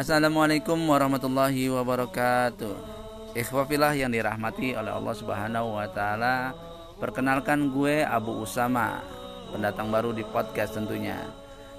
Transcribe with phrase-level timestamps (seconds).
[0.00, 2.72] Assalamualaikum warahmatullahi wabarakatuh.
[3.36, 6.56] Ikhwafillah yang dirahmati oleh Allah Subhanahu wa taala.
[6.96, 9.04] Perkenalkan gue Abu Usama,
[9.52, 11.20] pendatang baru di podcast tentunya.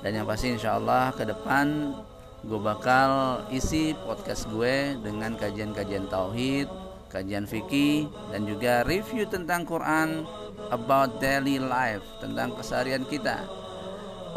[0.05, 1.97] Dan yang pasti insya Allah ke depan
[2.45, 6.69] gue bakal isi podcast gue dengan kajian-kajian tauhid,
[7.09, 10.29] kajian fikih dan juga review tentang Quran
[10.69, 13.49] about daily life, tentang keseharian kita.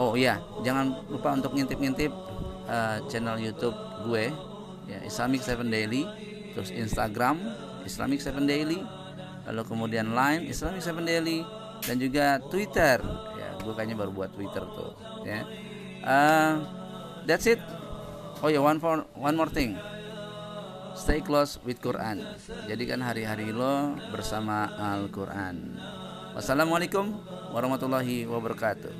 [0.00, 2.33] Oh iya, jangan lupa untuk ngintip-ngintip
[2.68, 4.32] uh, channel YouTube gue
[4.88, 6.04] ya Islamic Seven Daily
[6.52, 7.40] terus Instagram
[7.84, 8.80] Islamic Seven Daily
[9.44, 11.44] lalu kemudian Line Islamic Seven Daily
[11.84, 12.98] dan juga Twitter.
[13.36, 14.92] Ya gue kayaknya baru buat Twitter tuh
[15.24, 15.44] ya.
[16.04, 16.52] Uh,
[17.28, 17.60] that's it.
[18.44, 19.76] Oh ya one for one more thing.
[20.94, 22.22] Stay close with Quran.
[22.70, 25.74] Jadikan hari-hari lo bersama Al Quran
[26.34, 27.14] wassalamualaikum
[27.54, 28.90] warahmatullahi wabarakatuh.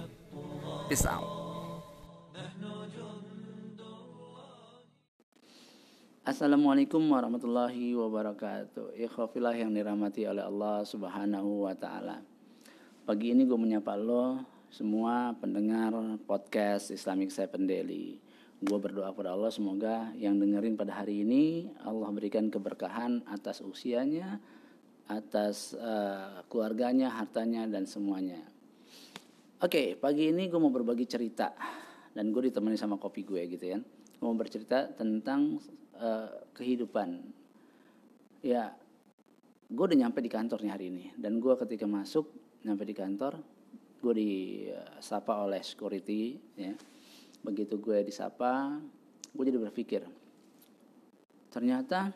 [0.91, 1.44] Peace out
[6.24, 8.96] Assalamualaikum warahmatullahi wabarakatuh.
[8.96, 12.24] Ikhwafilah yang dirahmati oleh Allah subhanahu wa ta'ala.
[13.04, 14.40] Pagi ini gue menyapa lo
[14.73, 15.93] semua pendengar
[16.24, 18.16] podcast Islamic Seven Daily.
[18.57, 24.40] Gue berdoa pada Allah semoga yang dengerin pada hari ini Allah berikan keberkahan atas usianya
[25.04, 28.40] Atas uh, keluarganya, hartanya, dan semuanya.
[29.60, 31.52] Oke, pagi ini gue mau berbagi cerita
[32.16, 33.77] Dan gue ditemani sama kopi gue gitu ya.
[34.16, 35.60] Gue mau bercerita tentang
[35.98, 37.23] uh, kehidupan.
[38.45, 38.74] Ya
[39.68, 41.04] gue udah nyampe di kantor nih hari ini.
[41.16, 42.30] Dan gue ketika masuk
[42.64, 43.40] nyampe di kantor
[44.04, 46.74] gue disapa oleh security ya.
[47.45, 48.80] Begitu gue disapa
[49.34, 50.06] gue jadi berpikir
[51.50, 52.10] ternyata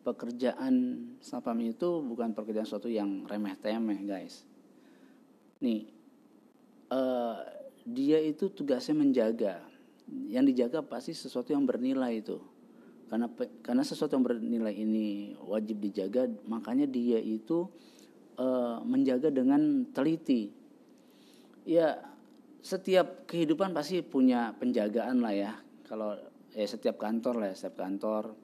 [0.00, 4.48] pekerjaan sapam itu bukan pekerjaan suatu yang remeh temeh guys.
[5.60, 5.92] Nih
[6.88, 7.36] uh,
[7.84, 9.60] dia itu tugasnya menjaga.
[10.26, 12.40] Yang dijaga pasti sesuatu yang bernilai itu
[13.10, 13.26] karena
[13.66, 17.66] karena sesuatu yang bernilai ini wajib dijaga makanya dia itu
[18.38, 20.54] uh, menjaga dengan teliti.
[21.66, 21.98] Ya
[22.62, 25.52] setiap kehidupan pasti punya penjagaan lah ya.
[25.90, 26.14] Kalau
[26.54, 28.38] ya setiap kantor lah ya, setiap kantor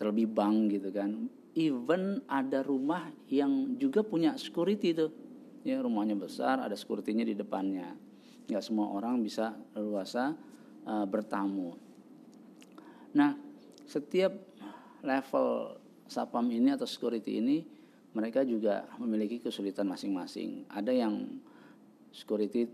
[0.00, 1.28] terlebih bank gitu kan.
[1.52, 5.12] Even ada rumah yang juga punya security itu
[5.68, 7.92] ya rumahnya besar ada securitynya di depannya.
[8.48, 10.32] Nggak semua orang bisa leluasa
[10.88, 11.76] uh, bertamu.
[13.12, 13.47] Nah
[13.88, 14.36] setiap
[15.00, 17.64] level sapam ini atau security ini
[18.12, 20.68] mereka juga memiliki kesulitan masing-masing.
[20.68, 21.40] Ada yang
[22.12, 22.68] security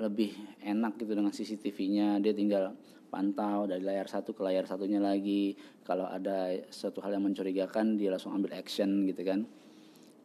[0.00, 0.32] lebih
[0.64, 2.72] enak gitu dengan CCTV-nya, dia tinggal
[3.10, 5.58] pantau dari layar satu ke layar satunya lagi.
[5.84, 9.44] Kalau ada satu hal yang mencurigakan, dia langsung ambil action gitu kan.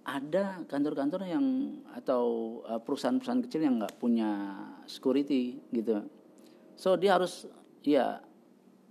[0.05, 1.45] Ada kantor-kantor yang
[1.97, 2.23] atau
[2.69, 4.53] uh, perusahaan-perusahaan kecil yang nggak punya
[4.85, 6.05] security gitu.
[6.77, 7.49] So dia harus
[7.81, 8.21] ya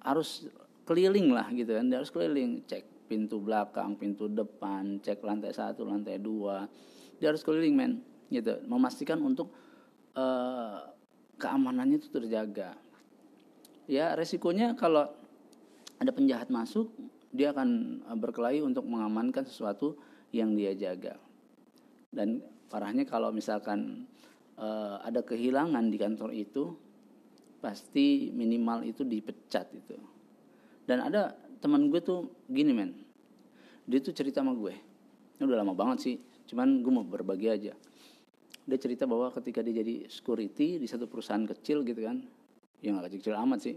[0.02, 0.50] harus
[0.84, 1.84] keliling lah gitu kan.
[1.88, 2.64] Dia harus keliling.
[2.68, 6.64] Cek pintu belakang pintu depan cek lantai satu lantai dua.
[7.20, 7.92] Dia harus keliling men.
[8.32, 8.64] Gitu.
[8.64, 9.52] Memastikan untuk
[10.16, 10.80] uh,
[11.36, 12.76] keamanannya itu terjaga.
[13.84, 15.12] Ya resikonya kalau
[16.00, 16.88] ada penjahat masuk
[17.34, 19.98] dia akan eh, berkelahi untuk mengamankan sesuatu
[20.32, 21.18] yang dia jaga.
[22.14, 22.40] Dan
[22.70, 24.06] parahnya kalau misalkan
[24.58, 26.74] uh, ada kehilangan di kantor itu
[27.58, 30.13] pasti minimal itu dipecat itu
[30.84, 32.92] dan ada teman gue tuh gini men.
[33.88, 34.72] Dia tuh cerita sama gue.
[35.36, 37.72] Ini udah lama banget sih cuman gue mau berbagi aja.
[38.64, 42.24] Dia cerita bahwa ketika dia jadi security di satu perusahaan kecil gitu kan
[42.80, 43.76] yang gak kecil-kecil amat sih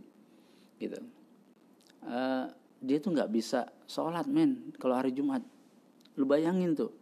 [0.80, 1.00] gitu.
[2.04, 2.48] Uh,
[2.78, 5.42] dia tuh nggak bisa sholat men kalau hari Jumat.
[6.16, 6.94] Lu bayangin tuh.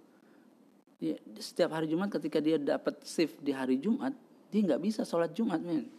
[1.04, 4.16] Ya, setiap hari Jumat ketika dia dapat shift di hari Jumat
[4.50, 5.92] dia nggak bisa sholat Jumat men.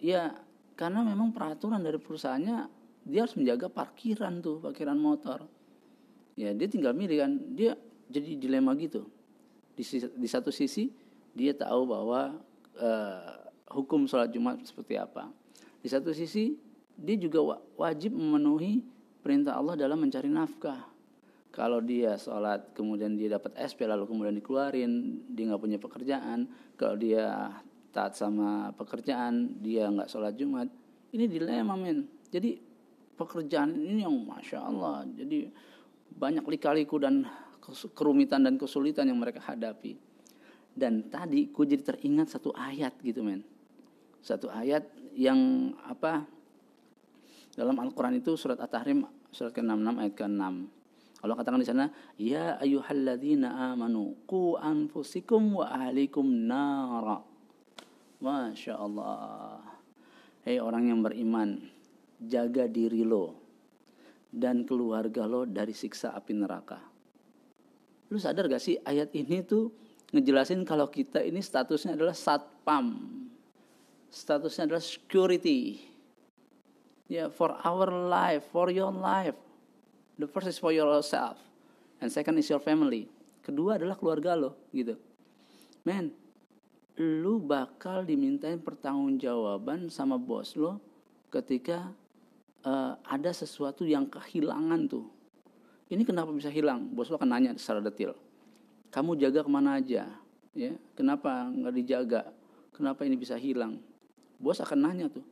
[0.00, 0.36] Ya
[0.80, 2.58] karena memang peraturan dari perusahaannya
[3.04, 5.44] dia harus menjaga parkiran tuh parkiran motor.
[6.40, 7.76] Ya dia tinggal milih kan dia
[8.08, 9.04] jadi dilema gitu.
[9.76, 9.84] Di,
[10.16, 10.88] di satu sisi
[11.36, 12.40] dia tahu bahwa
[12.80, 13.32] uh,
[13.76, 15.28] hukum sholat jumat seperti apa.
[15.84, 16.56] Di satu sisi
[16.96, 18.80] dia juga wajib memenuhi
[19.20, 20.88] perintah Allah dalam mencari nafkah.
[21.52, 24.92] Kalau dia sholat kemudian dia dapat SP lalu kemudian dikeluarin
[25.28, 26.48] dia nggak punya pekerjaan.
[26.80, 27.52] Kalau dia
[27.90, 30.70] taat sama pekerjaan dia nggak sholat jumat
[31.10, 32.06] ini dilema men.
[32.30, 32.54] Jadi
[33.18, 35.50] pekerjaan ini yang masya Allah jadi
[36.10, 37.26] banyak lika-liku dan
[37.94, 39.98] kerumitan dan kesulitan yang mereka hadapi.
[40.70, 43.42] Dan tadi gue jadi teringat satu ayat gitu men.
[44.22, 44.86] Satu ayat
[45.18, 46.22] yang apa
[47.58, 49.02] dalam Al-Quran itu surat At-Tahrim
[49.34, 50.42] surat ke-66 ayat ke-6.
[51.20, 57.29] Allah katakan di sana ya ayyuhalladzina amanu qu anfusikum wa ahlikum nara
[58.20, 59.64] Masya Allah.
[60.44, 61.56] hei orang yang beriman
[62.20, 63.36] jaga diri lo
[64.28, 66.80] dan keluarga lo dari siksa api neraka.
[68.12, 69.72] Lu sadar gak sih ayat ini tuh
[70.12, 73.00] ngejelasin kalau kita ini statusnya adalah satpam.
[74.12, 75.80] Statusnya adalah security.
[77.10, 79.36] Ya yeah, for our life for your life.
[80.20, 81.40] The first is for yourself.
[82.04, 83.08] And second is your family.
[83.40, 85.00] Kedua adalah keluarga lo gitu.
[85.88, 86.19] Men
[87.00, 90.76] lu bakal dimintain pertanggungjawaban sama bos lo
[91.32, 91.96] ketika
[92.68, 95.08] uh, ada sesuatu yang kehilangan tuh.
[95.88, 96.92] Ini kenapa bisa hilang?
[96.92, 98.12] Bos lo akan nanya secara detail
[98.90, 100.10] kamu jaga ke mana aja?
[100.50, 102.22] Ya kenapa nggak dijaga?
[102.74, 103.78] Kenapa ini bisa hilang?
[104.36, 105.22] Bos akan nanya tuh.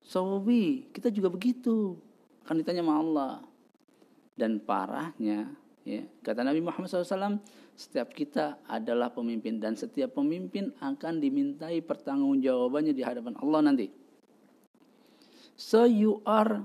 [0.00, 2.00] So we kita juga begitu.
[2.44, 3.34] Akan ditanya sama Allah.
[4.34, 5.52] Dan parahnya
[5.84, 7.44] Ya, kata Nabi Muhammad SAW,
[7.76, 13.92] setiap kita adalah pemimpin dan setiap pemimpin akan dimintai pertanggungjawabannya di hadapan Allah nanti.
[15.54, 16.64] So you are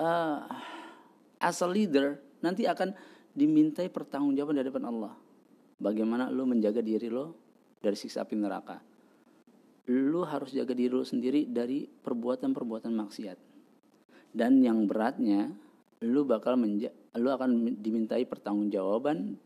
[0.00, 0.40] uh,
[1.36, 2.96] as a leader nanti akan
[3.36, 5.12] dimintai pertanggungjawaban di hadapan Allah.
[5.76, 7.36] Bagaimana lo menjaga diri lo
[7.84, 8.80] dari siksa api neraka?
[9.92, 13.38] Lo harus jaga diri lo sendiri dari perbuatan-perbuatan maksiat.
[14.32, 15.52] Dan yang beratnya,
[16.04, 19.38] lo bakal lu akan dimintai pertanggungjawaban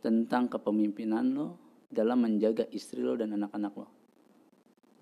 [0.00, 1.48] tentang kepemimpinan lo
[1.88, 3.88] dalam menjaga istri lo dan anak-anak lo.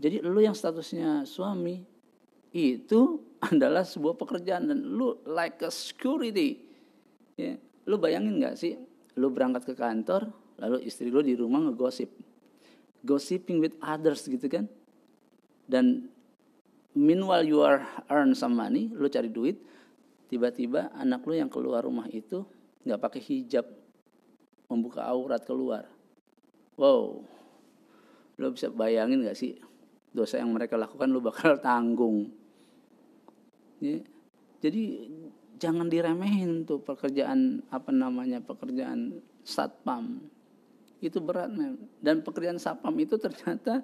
[0.02, 1.78] Jadi lu yang statusnya suami
[2.52, 6.62] itu adalah sebuah pekerjaan dan lu like a security.
[7.34, 7.56] Ya,
[7.88, 8.76] lu bayangin nggak sih?
[9.16, 10.28] Lu berangkat ke kantor,
[10.60, 12.08] lalu istri lu di rumah ngegosip,
[13.04, 14.68] gossiping with others gitu kan?
[15.64, 16.12] Dan
[16.92, 19.60] meanwhile you are earn some money, lu cari duit,
[20.32, 22.48] tiba-tiba anak lu yang keluar rumah itu
[22.88, 23.68] nggak pakai hijab
[24.72, 25.84] membuka aurat keluar.
[26.80, 27.28] Wow
[28.40, 29.60] lo bisa bayangin nggak sih
[30.10, 31.08] dosa yang mereka lakukan?
[31.12, 32.32] Lo bakal tanggung.
[34.62, 34.82] Jadi
[35.58, 40.22] jangan diremehin tuh pekerjaan apa namanya pekerjaan satpam.
[41.02, 41.90] Itu berat man.
[41.98, 43.82] dan pekerjaan satpam itu ternyata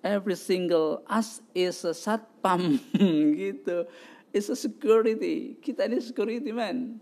[0.00, 2.80] every single us is a satpam
[3.40, 3.84] gitu
[4.34, 5.54] It's a security.
[5.62, 6.98] Kita ini security man.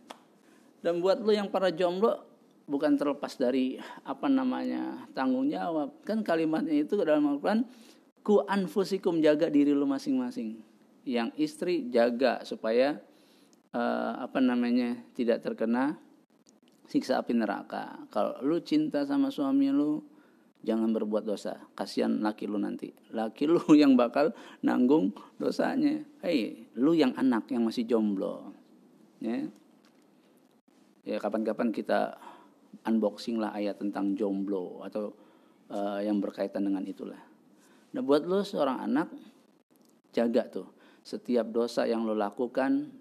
[0.85, 2.29] Dan buat lo yang para jomblo
[2.69, 5.97] bukan terlepas dari apa namanya tanggung jawab.
[6.05, 7.65] Kan kalimatnya itu dalam Al-Quran
[8.21, 10.61] ku anfusikum jaga diri lo masing-masing.
[11.09, 13.01] Yang istri jaga supaya
[13.73, 15.97] uh, apa namanya tidak terkena
[16.85, 17.97] siksa api neraka.
[18.13, 20.05] Kalau lu cinta sama suami lu,
[20.63, 21.59] jangan berbuat dosa.
[21.75, 22.95] Kasihan laki lu nanti.
[23.11, 26.03] Laki lu yang bakal nanggung dosanya.
[26.23, 28.55] Hei lu yang anak yang masih jomblo.
[29.19, 29.47] Ya.
[31.03, 32.15] Ya kapan-kapan kita
[32.87, 35.11] unboxing lah ayat tentang jomblo atau
[35.71, 37.19] uh, yang berkaitan dengan itulah.
[37.93, 39.11] Nah buat lu seorang anak
[40.15, 40.69] jaga tuh.
[41.03, 42.95] Setiap dosa yang lo lakukan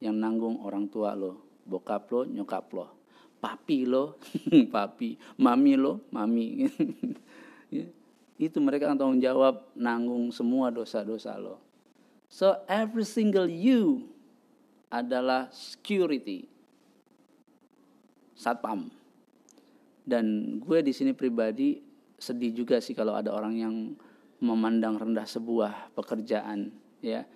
[0.00, 3.01] yang nanggung orang tua lo bokap lo nyokap lo
[3.42, 4.22] papi lo,
[4.74, 6.70] papi, mami lo, mami.
[7.74, 7.86] ya.
[8.38, 11.58] Itu mereka akan tanggung jawab nanggung semua dosa-dosa lo.
[12.30, 14.06] So every single you
[14.88, 16.46] adalah security.
[18.38, 18.94] Satpam.
[20.02, 21.78] Dan gue di sini pribadi
[22.22, 23.74] sedih juga sih kalau ada orang yang
[24.42, 26.70] memandang rendah sebuah pekerjaan
[27.02, 27.26] ya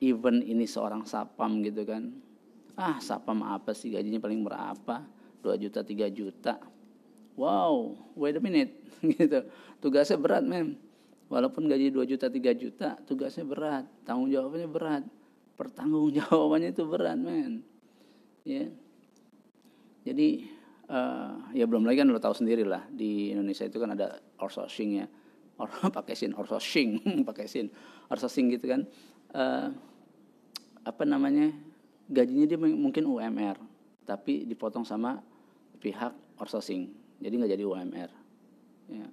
[0.00, 2.12] even ini seorang sapam gitu kan
[2.76, 5.04] ah sapam apa sih gajinya paling berapa
[5.46, 6.58] 2 juta 3 juta.
[7.38, 8.74] Wow wait a minute.
[9.06, 9.46] Gitu.
[9.78, 10.74] Tugasnya berat mem
[11.30, 13.86] walaupun gaji 2 juta 3 juta tugasnya berat.
[14.02, 15.04] Tanggung jawabnya berat.
[15.54, 17.62] Pertanggung jawabannya itu berat men.
[18.42, 18.66] Ya.
[20.06, 20.50] Jadi
[20.90, 24.90] uh, ya belum lagi kan lo tahu sendiri lah di Indonesia itu kan ada outsourcing
[25.02, 25.06] ya.
[25.56, 27.70] Orang pakai sin outsourcing pakai sin
[28.10, 28.82] outsourcing gitu kan.
[29.30, 29.70] Uh,
[30.86, 31.50] apa namanya
[32.06, 33.58] gajinya dia mungkin UMR
[34.06, 35.18] tapi dipotong sama
[35.86, 36.12] pihak
[36.42, 36.90] outsourcing.
[37.22, 38.10] Jadi nggak jadi UMR
[38.90, 39.06] ya.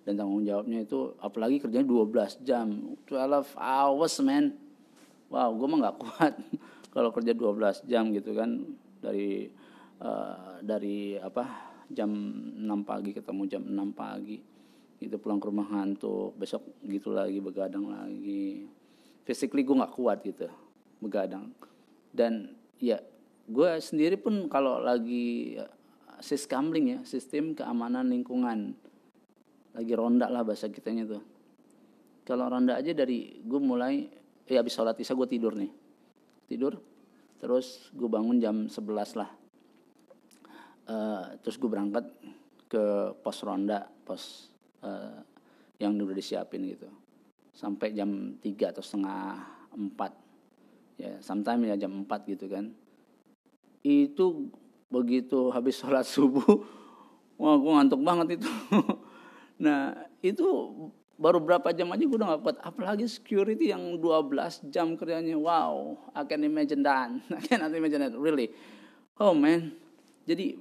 [0.00, 2.68] dan tanggung jawabnya itu apalagi kerjanya 12 jam.
[3.08, 4.52] 12 hours man.
[5.32, 6.34] Wow gue mah nggak kuat
[6.94, 8.50] kalau kerja 12 jam gitu kan.
[9.00, 9.48] Dari
[10.04, 14.38] uh, dari apa jam 6 pagi ketemu jam 6 pagi.
[15.00, 16.36] Itu pulang ke rumah ngantuk.
[16.36, 18.68] Besok gitu lagi begadang lagi.
[19.24, 20.46] Physically gue nggak kuat gitu
[21.00, 21.50] begadang.
[22.12, 23.00] Dan ya
[23.50, 25.58] gue sendiri pun kalau lagi
[26.20, 28.76] siskamling ya sistem keamanan lingkungan.
[29.74, 31.22] Lagi ronda lah bahasa kitanya tuh.
[32.22, 34.06] Kalau ronda aja dari gue mulai
[34.46, 35.72] ya habis sholat isya gue tidur nih.
[36.46, 36.78] Tidur
[37.40, 39.30] terus gue bangun jam 11 lah.
[40.90, 42.04] Uh, terus gue berangkat
[42.70, 44.52] ke pos ronda pos
[44.84, 45.22] uh,
[45.80, 46.86] yang udah disiapin gitu.
[47.56, 49.40] Sampai jam 3 atau setengah
[49.74, 52.68] 4 ya sometimes ya jam 4 gitu kan.
[53.80, 54.52] Itu
[54.90, 56.66] begitu habis sholat subuh
[57.40, 58.50] wah gue ngantuk banget itu.
[59.60, 59.92] Nah
[60.24, 60.48] itu
[61.20, 62.56] baru berapa jam aja gue udah gak kuat.
[62.64, 65.36] Apalagi security yang 12 jam kerjanya.
[65.36, 67.12] Wow I can imagine that.
[67.38, 68.48] I cannot imagine that really.
[69.20, 69.76] Oh man.
[70.24, 70.56] Jadi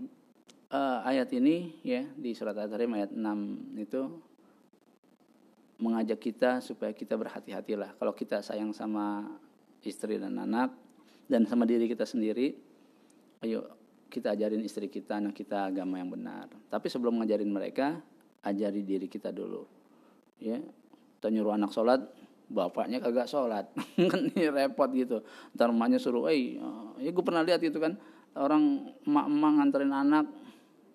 [0.72, 3.24] uh, ayat ini ya di surat At-Tahrim ayat 6
[3.80, 4.02] itu
[5.80, 9.32] mengajak kita supaya kita berhati-hatilah kalau kita sayang sama
[9.80, 10.76] istri dan anak
[11.32, 12.60] dan sama diri kita sendiri
[13.48, 13.79] ayo
[14.10, 16.50] kita ajarin istri kita anak kita agama yang benar.
[16.68, 18.02] Tapi sebelum ngajarin mereka
[18.42, 19.64] ajari diri kita dulu.
[20.42, 20.60] Ya
[21.20, 22.02] kita nyuruh anak sholat
[22.50, 23.70] bapaknya kagak sholat.
[24.12, 25.22] Kan ini repot gitu.
[25.54, 26.58] Ntar emaknya suruh eh
[26.98, 27.96] ya gue pernah lihat gitu kan
[28.38, 30.26] orang emak-emak nganterin anak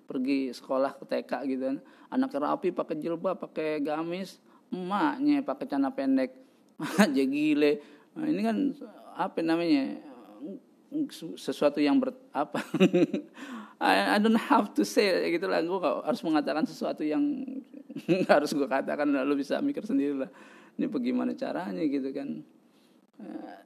[0.04, 1.76] pergi sekolah ke TK gitu kan.
[2.10, 4.42] Anaknya rapi pakai jilbab pakai gamis.
[4.74, 6.34] Emaknya pakai celana pendek
[7.02, 7.78] aja gile.
[8.14, 8.56] Nah, ini kan
[9.14, 10.13] apa namanya
[11.36, 12.62] sesuatu yang ber apa?
[13.82, 15.60] I, I don't have to say gitu lah.
[15.60, 17.22] Gue harus mengatakan sesuatu yang
[18.32, 20.30] harus gue katakan lalu bisa mikir sendiri lah
[20.78, 22.42] ini bagaimana caranya gitu kan.
[23.18, 23.56] Uh,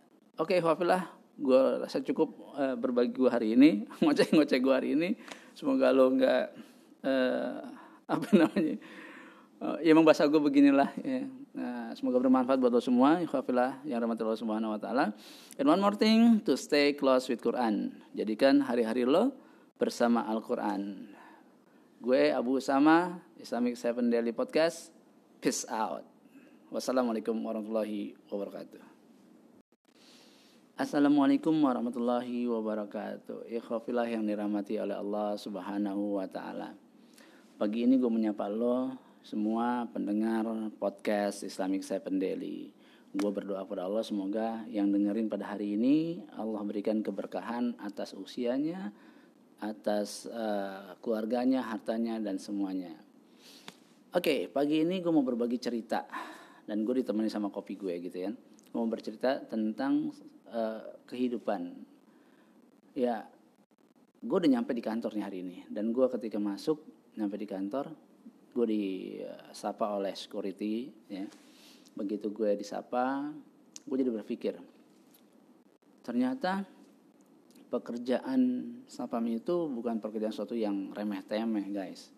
[0.40, 1.08] oke okay, Wafilah
[1.38, 5.16] gue rasa cukup uh, berbagi gue hari ini ngoceh ngoceh gue hari ini.
[5.56, 6.44] Semoga lo nggak
[7.04, 7.58] uh,
[8.08, 8.76] apa namanya
[9.62, 11.26] uh, ya emang bahasa gue beginilah ya
[11.58, 15.10] Nah, semoga bermanfaat buat lo semua, ikhwafillah yang rahmat Allah Subhanahu wa taala.
[15.58, 17.98] And one more thing, to stay close with Quran.
[18.14, 19.34] Jadikan hari-hari lo
[19.74, 21.10] bersama Al-Qur'an.
[21.98, 24.94] Gue Abu Usama, Islamic Seven Daily Podcast.
[25.42, 26.06] Peace out.
[26.70, 28.78] Wassalamualaikum warahmatullahi wabarakatuh.
[30.78, 33.50] Assalamualaikum warahmatullahi wabarakatuh.
[33.50, 36.70] Ikhwafillah yang dirahmati oleh Allah Subhanahu wa taala.
[37.58, 40.46] Pagi ini gue menyapa lo semua pendengar
[40.78, 42.70] podcast Islamic Seven Daily.
[43.10, 48.92] Gue berdoa kepada Allah semoga yang dengerin pada hari ini Allah berikan keberkahan atas usianya,
[49.58, 52.94] atas uh, keluarganya, hartanya dan semuanya.
[54.14, 56.06] Oke, okay, pagi ini gue mau berbagi cerita
[56.68, 58.30] dan gue ditemani sama kopi gue gitu ya.
[58.70, 60.14] Gue mau bercerita tentang
[60.52, 61.74] uh, kehidupan.
[62.94, 63.26] Ya,
[64.22, 66.82] gue udah nyampe di kantor nih hari ini dan gue ketika masuk
[67.18, 68.07] nyampe di kantor
[68.58, 71.30] gue disapa oleh security ya.
[71.94, 73.30] Begitu gue disapa
[73.86, 74.54] gue jadi berpikir
[76.08, 76.64] ternyata
[77.68, 78.40] pekerjaan
[78.88, 82.08] sapam itu bukan pekerjaan suatu yang remeh temeh guys.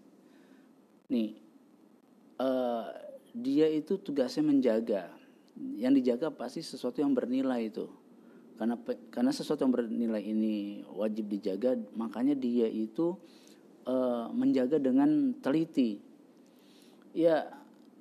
[1.11, 1.35] Nih
[2.39, 2.87] uh,
[3.35, 5.11] dia itu tugasnya menjaga.
[5.77, 7.91] Yang dijaga pasti sesuatu yang bernilai itu.
[8.55, 8.79] Karena
[9.11, 13.19] karena sesuatu yang bernilai ini wajib dijaga makanya dia itu
[13.91, 15.99] uh, menjaga dengan teliti
[17.15, 17.47] ya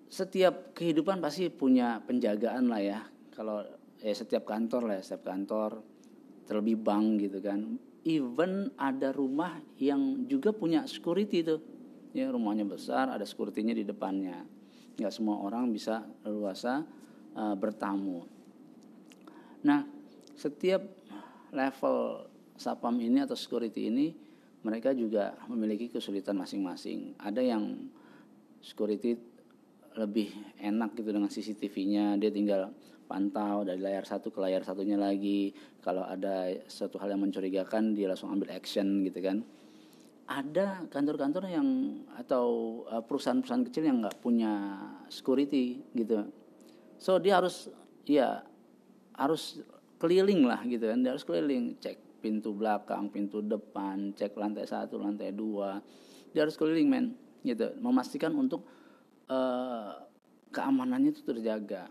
[0.09, 2.99] setiap kehidupan pasti punya penjagaan lah ya.
[3.33, 3.61] Kalau
[4.01, 5.85] ya setiap kantor lah ya, setiap kantor
[6.49, 7.77] terlebih bank gitu kan.
[8.07, 11.61] Even ada rumah yang juga punya security tuh.
[12.09, 14.41] Ya rumahnya besar ada securitynya di depannya.
[14.97, 16.81] Nggak semua orang bisa leluasa
[17.37, 18.25] uh, bertamu.
[19.61, 19.85] Nah
[20.33, 20.81] setiap
[21.53, 22.25] level
[22.57, 24.07] sapam ini atau security ini
[24.65, 27.15] mereka juga memiliki kesulitan masing-masing.
[27.21, 27.87] Ada yang
[28.61, 29.17] security
[29.97, 32.71] lebih enak gitu dengan CCTV-nya dia tinggal
[33.09, 35.49] pantau dari layar satu ke layar satunya lagi.
[35.81, 39.41] Kalau ada suatu hal yang mencurigakan dia langsung ambil action gitu kan.
[40.29, 41.67] Ada kantor-kantor yang
[42.13, 42.45] atau
[42.85, 44.77] uh, perusahaan-perusahaan kecil yang nggak punya
[45.09, 46.29] security gitu.
[47.01, 47.73] So dia harus
[48.05, 48.45] ya
[49.17, 49.65] harus
[49.97, 51.01] keliling lah gitu kan.
[51.01, 51.81] Dia harus keliling.
[51.81, 55.81] Cek pintu belakang pintu depan cek lantai satu lantai dua.
[56.29, 57.75] Dia harus keliling men gitu.
[57.79, 58.65] Memastikan untuk
[59.31, 59.95] uh,
[60.51, 61.87] keamanannya itu terjaga.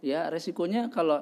[0.00, 1.20] Ya resikonya kalau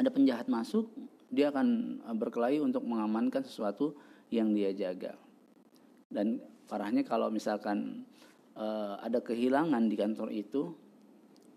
[0.00, 0.88] ada penjahat masuk
[1.28, 3.98] dia akan eh, berkelahi untuk mengamankan sesuatu
[4.32, 5.18] yang dia jaga.
[6.08, 6.40] Dan
[6.70, 8.06] parahnya kalau misalkan
[8.54, 10.72] uh, ada kehilangan di kantor itu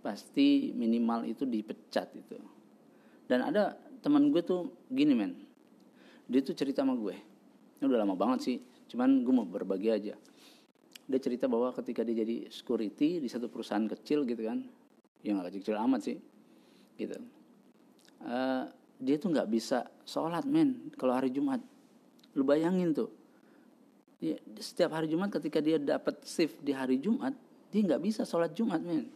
[0.01, 2.38] pasti minimal itu dipecat itu.
[3.29, 5.33] Dan ada teman gue tuh gini men.
[6.27, 7.15] Dia tuh cerita sama gue.
[7.77, 8.57] Ini udah lama banget sih
[8.88, 10.15] cuman gue mau berbagi aja
[11.07, 14.59] dia cerita bahwa ketika dia jadi security di satu perusahaan kecil gitu kan
[15.23, 16.19] yang nggak kecil amat sih
[16.99, 17.15] gitu.
[18.19, 18.67] Uh,
[18.99, 21.63] dia tuh nggak bisa sholat men kalau hari Jumat.
[22.35, 23.09] Lu bayangin tuh.
[24.19, 27.31] Dia, setiap hari Jumat ketika dia dapat shift di hari Jumat
[27.71, 29.07] dia nggak bisa sholat Jumat men.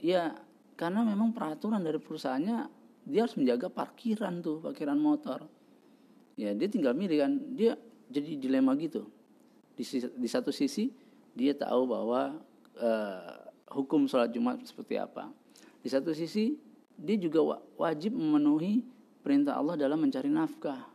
[0.00, 0.32] Ya
[0.80, 2.58] karena memang peraturan dari perusahaannya
[3.04, 5.44] dia harus menjaga parkiran tuh parkiran motor.
[6.40, 7.32] Ya dia tinggal milih kan.
[7.52, 7.76] Dia
[8.08, 9.04] jadi dilema gitu
[9.76, 10.92] di, di satu sisi
[11.32, 12.36] dia tahu bahwa
[12.76, 13.34] uh,
[13.72, 15.32] hukum sholat Jumat seperti apa.
[15.80, 16.54] Di satu sisi
[16.94, 18.84] dia juga wajib memenuhi
[19.24, 20.92] perintah Allah dalam mencari nafkah.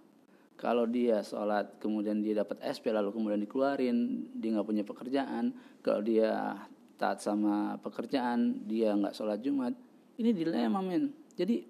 [0.58, 5.54] Kalau dia sholat kemudian dia dapat SP lalu kemudian dikeluarin, dia nggak punya pekerjaan.
[5.86, 6.58] Kalau dia
[6.98, 9.74] taat sama pekerjaan, dia nggak sholat Jumat.
[10.18, 11.14] Ini dilema men.
[11.38, 11.62] Jadi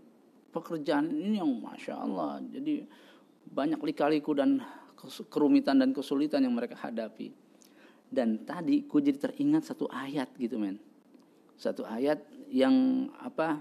[0.55, 2.39] pekerjaan ini yang masya Allah.
[2.47, 2.87] Jadi
[3.51, 4.63] banyak lika-liku dan
[5.29, 7.31] kerumitan dan kesulitan yang mereka hadapi.
[8.07, 10.79] Dan tadi gue jadi teringat satu ayat gitu men.
[11.59, 13.59] Satu ayat yang apa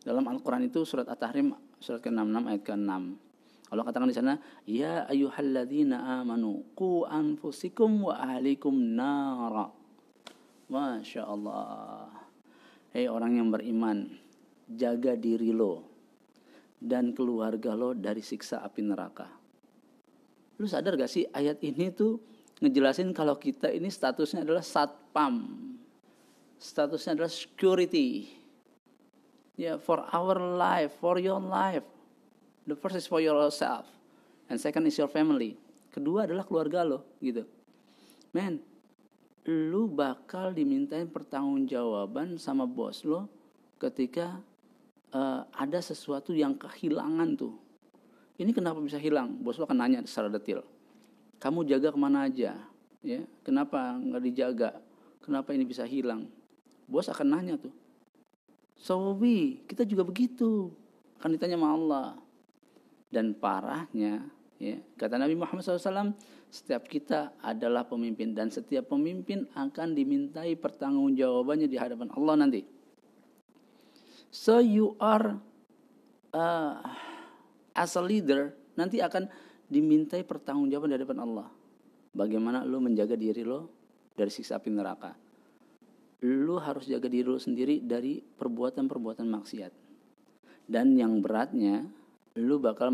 [0.00, 2.92] dalam Al-Quran itu surat At-Tahrim surat ke-66 ayat ke-6.
[3.70, 4.34] Allah katakan di sana,
[4.66, 9.70] "Ya ayyuhalladzina amanu qu anfusikum wa ahlikum nara."
[10.70, 12.10] Masya Allah.
[12.90, 14.10] Hei orang yang beriman,
[14.66, 15.86] jaga diri lo
[16.82, 19.39] dan keluarga lo dari siksa api neraka.
[20.60, 22.20] Lu sadar gak sih ayat ini tuh
[22.60, 25.48] ngejelasin kalau kita ini statusnya adalah satpam.
[26.60, 28.28] Statusnya adalah security
[29.56, 31.84] yeah, for our life, for your life.
[32.68, 33.88] The first is for yourself,
[34.52, 35.56] and second is your family.
[35.88, 37.48] Kedua adalah keluarga lo, gitu.
[38.36, 38.60] Man,
[39.48, 43.26] lu bakal dimintain pertanggungjawaban sama bos lo
[43.80, 44.38] ketika
[45.16, 47.56] uh, ada sesuatu yang kehilangan tuh.
[48.40, 49.36] Ini kenapa bisa hilang?
[49.44, 50.64] Bos lo akan nanya secara detail.
[51.36, 52.56] Kamu jaga ke mana aja?
[53.04, 54.80] Ya, kenapa nggak dijaga?
[55.20, 56.24] Kenapa ini bisa hilang?
[56.88, 57.72] Bos akan nanya tuh
[58.80, 60.72] Sawabi, kita juga begitu.
[61.20, 62.08] Akan ditanya sama Allah.
[63.12, 64.24] Dan parahnya,
[64.56, 66.16] ya, kata Nabi Muhammad SAW,
[66.48, 72.64] setiap kita adalah pemimpin dan setiap pemimpin akan dimintai pertanggungjawabannya di hadapan Allah nanti.
[74.32, 75.36] So you are
[76.32, 76.80] uh,
[77.74, 79.26] as a leader nanti akan
[79.70, 81.48] dimintai pertanggungjawaban di hadapan Allah.
[82.10, 83.70] Bagaimana lo menjaga diri lo
[84.18, 85.30] dari siksa api neraka
[86.20, 89.72] lu harus jaga diri lu sendiri dari perbuatan-perbuatan maksiat.
[90.70, 91.88] Dan yang beratnya,
[92.38, 92.92] lu bakal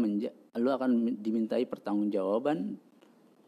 [0.56, 2.78] lu akan dimintai pertanggungjawaban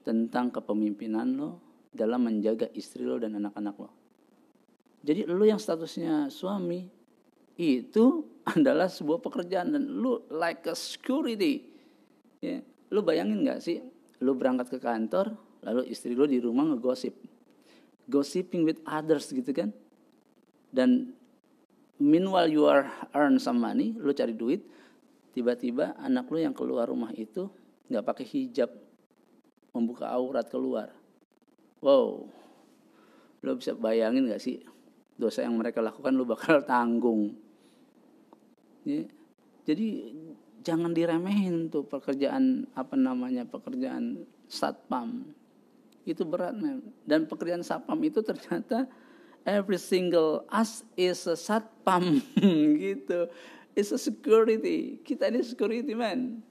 [0.02, 1.50] tentang kepemimpinan lo
[1.94, 3.90] dalam menjaga istri lo dan anak-anak lo.
[5.06, 6.84] Jadi lu yang statusnya suami
[7.56, 9.76] itu adalah sebuah pekerjaan.
[9.76, 11.68] Dan lu like a security.
[12.38, 12.62] Ya,
[12.94, 13.82] lu bayangin nggak sih,
[14.22, 15.34] lu berangkat ke kantor,
[15.66, 17.12] lalu istri lu di rumah ngegosip.
[18.08, 19.74] Gossiping with others gitu kan?
[20.72, 21.12] Dan
[21.98, 24.62] meanwhile you are earn some money lu cari duit
[25.34, 27.50] tiba-tiba anak lu yang keluar rumah itu
[27.90, 28.70] nggak pakai hijab
[29.74, 30.94] membuka aurat keluar.
[31.82, 32.26] Wow.
[33.44, 34.62] Lu bisa bayangin nggak sih?
[35.18, 37.34] Dosa yang mereka lakukan lu bakal tanggung
[38.88, 39.05] ya.
[39.68, 40.16] jadi
[40.64, 45.29] jangan diremehin tuh pekerjaan apa namanya pekerjaan satpam.
[46.09, 46.81] Itu berat man.
[47.05, 48.88] dan pekerjaan satpam itu ternyata
[49.44, 52.24] every single us is a satpam
[52.85, 53.29] gitu.
[53.77, 54.98] Is a security.
[55.05, 56.42] Kita ini security man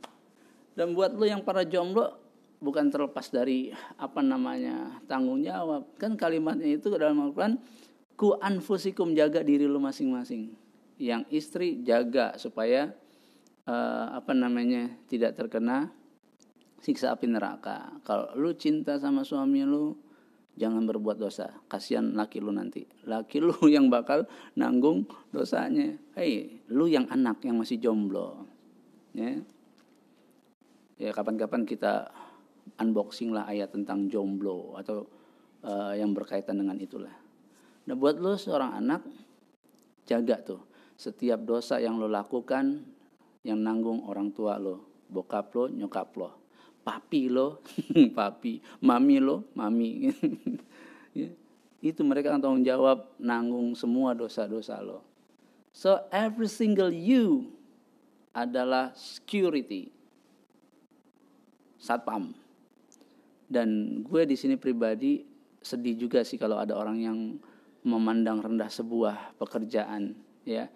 [0.78, 2.21] dan buat lo yang para jomblo
[2.62, 5.89] bukan terlepas dari apa namanya tanggung jawab.
[5.97, 7.60] Kan kalimatnya itu dalam Al-Quran
[8.17, 10.66] ku anfusikum jaga diri lo masing-masing
[10.97, 12.93] yang istri jaga supaya
[13.69, 15.93] uh, apa namanya tidak terkena
[16.81, 18.01] siksa api neraka.
[18.05, 19.97] Kalau lu cinta sama suami lu,
[20.57, 21.53] jangan berbuat dosa.
[21.69, 22.86] Kasihan laki lu nanti.
[23.05, 24.25] Laki lu yang bakal
[24.57, 25.97] nanggung dosanya.
[26.17, 28.45] Hei, lu yang anak yang masih jomblo.
[29.13, 29.41] Ya.
[30.97, 32.10] Ya kapan-kapan kita
[32.81, 35.05] unboxing lah ayat tentang jomblo atau
[35.62, 37.13] uh, yang berkaitan dengan itulah.
[37.86, 39.05] Nah buat lu seorang anak
[40.10, 40.66] jaga tuh
[40.97, 42.81] setiap dosa yang lo lakukan
[43.45, 46.47] yang nanggung orang tua lo, bokap lo, nyokap lo
[46.88, 47.60] papi lo,
[48.17, 50.07] papi, mami lo, mami.
[51.19, 51.27] ya.
[51.83, 55.03] Itu mereka akan tanggung jawab nanggung semua dosa-dosa lo.
[55.75, 57.51] So every single you
[58.31, 59.91] adalah security.
[61.75, 62.31] Satpam.
[63.51, 65.27] Dan gue di sini pribadi
[65.60, 67.19] sedih juga sih kalau ada orang yang
[67.83, 70.67] memandang rendah sebuah pekerjaan ya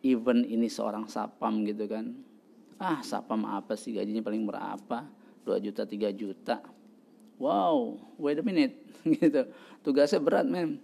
[0.00, 2.16] even ini seorang sapam gitu kan.
[2.80, 3.92] Ah sapam apa sih?
[3.92, 4.98] Gajinya paling berapa?
[5.44, 6.56] 2 juta 3 juta.
[7.40, 8.76] Wow wait a minute.
[9.00, 9.48] Gitu.
[9.80, 10.80] Tugasnya berat men.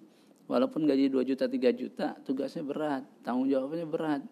[0.49, 3.05] Walaupun gaji 2 juta 3 juta tugasnya berat.
[3.21, 4.23] Tanggung jawabnya berat.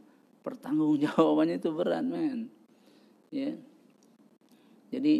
[0.41, 2.49] Pertanggung jawabannya itu berat men.
[3.35, 3.51] Ya.
[3.51, 3.57] Yeah.
[4.95, 5.15] jadi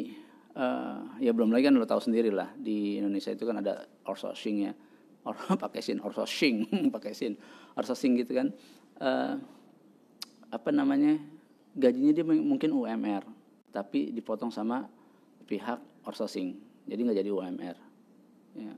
[0.55, 2.53] uh, ya belum lagi kan lo tahu sendiri lah.
[2.57, 4.73] Di Indonesia itu kan ada outsourcing ya.
[5.25, 6.89] Or pakai sin outsourcing.
[6.95, 7.37] Pakai sin
[7.77, 8.49] outsourcing gitu kan.
[8.97, 9.35] Uh,
[10.55, 11.19] apa namanya
[11.75, 13.27] gajinya dia mungkin UMR
[13.75, 14.87] tapi dipotong sama
[15.51, 16.55] pihak outsourcing.
[16.87, 17.77] Jadi nggak jadi UMR
[18.55, 18.75] ya.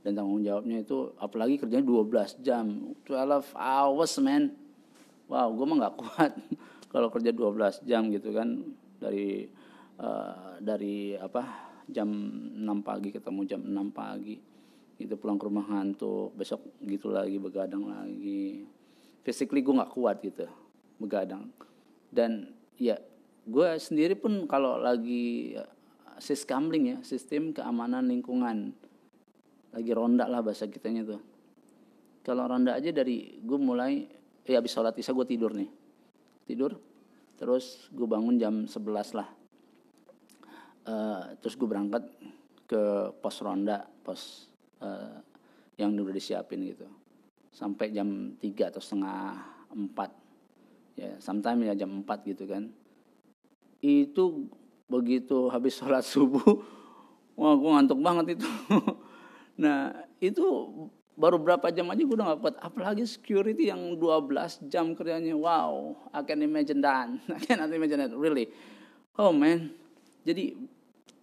[0.00, 4.56] dan tanggung jawabnya itu apalagi kerjanya 12 jam 12 hours man.
[5.28, 6.32] Wow gue mah nggak kuat
[6.92, 8.48] kalau kerja 12 jam gitu kan.
[8.96, 9.44] Dari
[10.00, 11.44] uh, dari apa
[11.84, 14.40] jam 6 pagi ketemu jam 6 pagi.
[14.96, 18.64] Itu pulang ke rumah ngantuk besok gitu lagi begadang lagi.
[19.20, 20.48] Physically gue nggak kuat gitu
[21.00, 21.48] begadang.
[22.12, 23.00] Dan ya
[23.48, 25.56] gue sendiri pun kalau lagi
[26.20, 28.76] siskamling ya sistem keamanan lingkungan.
[29.72, 31.22] Lagi ronda lah bahasa kitanya tuh.
[32.20, 34.04] Kalau ronda aja dari gue mulai
[34.44, 35.70] ya habis sholat isya gue tidur nih.
[36.44, 36.76] Tidur
[37.40, 39.28] terus gue bangun jam 11 lah.
[40.84, 42.04] Uh, terus gue berangkat
[42.68, 44.52] ke pos ronda pos
[44.84, 45.16] uh,
[45.80, 46.84] yang udah disiapin gitu.
[47.50, 49.40] Sampai jam 3 atau setengah
[49.72, 50.19] 4
[51.00, 52.68] ya sometimes ya jam 4 gitu kan
[53.80, 54.52] itu
[54.84, 56.60] begitu habis sholat subuh
[57.40, 58.48] wah gue ngantuk banget itu
[59.60, 60.44] Nah itu
[61.20, 62.56] baru berapa jam aja gue udah gak kuat.
[62.64, 65.36] Apalagi security yang 12 jam kerjanya.
[65.36, 67.12] Wow, I can imagine that.
[67.36, 68.48] I can imagine that, really.
[69.20, 69.76] Oh man.
[70.24, 70.56] Jadi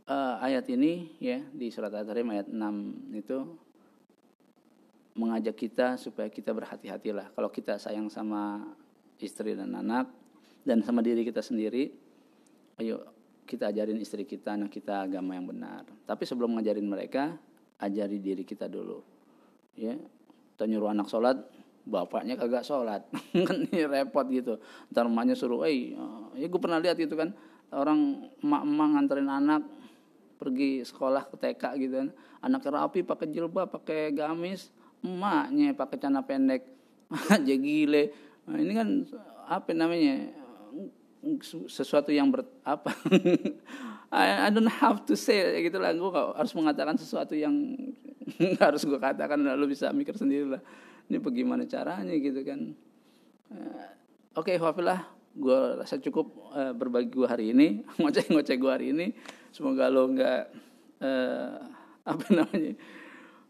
[0.05, 3.37] uh, ayat ini ya di surat At-Tahrim ayat 6 itu
[5.17, 7.33] mengajak kita supaya kita berhati-hatilah.
[7.33, 8.69] Kalau kita sayang sama
[9.19, 10.09] istri dan anak
[10.67, 11.89] dan sama diri kita sendiri,
[12.83, 13.07] ayo
[13.47, 15.87] kita ajarin istri kita, anak kita agama yang benar.
[16.03, 17.39] Tapi sebelum ngajarin mereka,
[17.79, 18.99] ajari diri kita dulu.
[19.79, 19.95] Ya
[20.57, 21.39] kita nyuruh anak sholat
[21.87, 23.07] bapaknya kagak sholat.
[23.47, 24.59] Kan ini repot gitu.
[24.91, 25.95] Ntar emaknya suruh eh
[26.35, 27.31] ya gue pernah lihat gitu kan
[27.71, 29.61] orang emak-emak nganterin anak
[30.37, 32.09] pergi sekolah ke TK gitu kan.
[32.43, 34.67] Anak rapi pakai jilbab pakai gamis.
[34.99, 36.67] Emaknya pakai celana pendek.
[37.31, 38.87] Aja gile nah, ini kan
[39.47, 40.31] apa namanya?
[41.67, 42.95] Sesuatu yang ber apa?
[44.07, 45.91] I, I don't have to say gitu lah.
[45.91, 47.75] Gue harus mengatakan sesuatu yang
[48.63, 50.61] harus gue katakan lalu bisa mikir sendiri lah.
[51.11, 52.71] Ini bagaimana caranya gitu kan.
[53.51, 53.87] Uh,
[54.35, 55.07] oke okay, Wafilah
[55.37, 59.11] gue rasa cukup uh, berbagi gue hari ini ngoceh ngoceh gue hari ini.
[59.51, 60.41] Semoga lo nggak
[61.03, 61.51] uh,
[62.07, 62.73] apa namanya?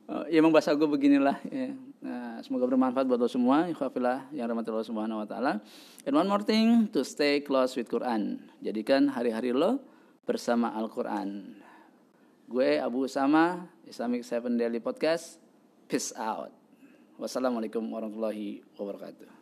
[0.08, 1.74] Uh, ya emang bahasa gue beginilah ya.
[1.98, 5.58] Nah, semoga bermanfaat buat lo semua, ikhwafillah yang rahmat Allah Subhanahu wa taala.
[6.06, 8.54] And one more thing to stay close with Quran.
[8.62, 9.82] Jadikan hari-hari lo
[10.30, 11.58] bersama Al-Quran.
[12.46, 15.42] Gue Abu Usama, Islamic Seven Daily Podcast.
[15.90, 16.54] Peace out.
[17.18, 19.37] Wassalamualaikum warahmatullahi wabarakatuh.